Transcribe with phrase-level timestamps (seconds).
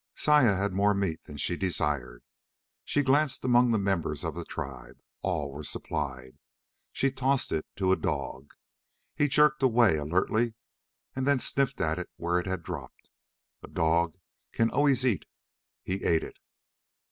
[0.15, 2.23] Saya had more meat than she desired.
[2.83, 4.99] She glanced among the members of the tribe.
[5.21, 6.39] All were supplied.
[6.91, 8.49] She tossed it to a dog.
[9.15, 10.55] He jerked away alertly,
[11.15, 13.11] and then sniffed at it where it had dropped.
[13.61, 14.17] A dog
[14.53, 15.27] can always eat.
[15.83, 16.39] He ate it.